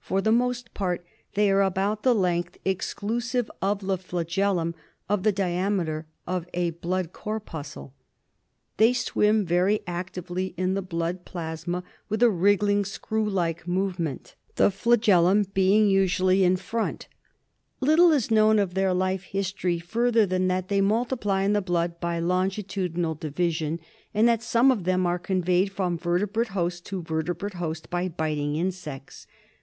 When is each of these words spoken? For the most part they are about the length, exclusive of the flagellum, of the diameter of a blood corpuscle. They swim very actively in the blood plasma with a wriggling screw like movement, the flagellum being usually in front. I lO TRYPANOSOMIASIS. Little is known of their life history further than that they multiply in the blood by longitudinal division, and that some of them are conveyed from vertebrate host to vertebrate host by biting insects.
For 0.00 0.22
the 0.22 0.32
most 0.32 0.72
part 0.72 1.04
they 1.34 1.50
are 1.50 1.60
about 1.60 2.02
the 2.02 2.14
length, 2.14 2.56
exclusive 2.64 3.50
of 3.60 3.80
the 3.86 3.98
flagellum, 3.98 4.74
of 5.10 5.22
the 5.24 5.32
diameter 5.32 6.06
of 6.26 6.46
a 6.54 6.70
blood 6.70 7.12
corpuscle. 7.12 7.92
They 8.78 8.94
swim 8.94 9.44
very 9.44 9.80
actively 9.86 10.54
in 10.56 10.72
the 10.72 10.80
blood 10.80 11.26
plasma 11.26 11.84
with 12.08 12.22
a 12.22 12.30
wriggling 12.30 12.86
screw 12.86 13.28
like 13.28 13.68
movement, 13.68 14.34
the 14.54 14.70
flagellum 14.70 15.44
being 15.52 15.86
usually 15.90 16.42
in 16.44 16.56
front. 16.56 17.06
I 17.06 17.08
lO 17.84 17.88
TRYPANOSOMIASIS. 17.88 17.88
Little 18.00 18.12
is 18.12 18.30
known 18.30 18.58
of 18.58 18.72
their 18.72 18.94
life 18.94 19.24
history 19.24 19.78
further 19.78 20.24
than 20.24 20.48
that 20.48 20.68
they 20.68 20.80
multiply 20.80 21.42
in 21.42 21.52
the 21.52 21.60
blood 21.60 22.00
by 22.00 22.18
longitudinal 22.18 23.14
division, 23.16 23.78
and 24.14 24.26
that 24.26 24.42
some 24.42 24.70
of 24.72 24.84
them 24.84 25.04
are 25.06 25.18
conveyed 25.18 25.70
from 25.70 25.98
vertebrate 25.98 26.48
host 26.48 26.86
to 26.86 27.02
vertebrate 27.02 27.52
host 27.60 27.90
by 27.90 28.08
biting 28.08 28.56
insects. 28.56 29.26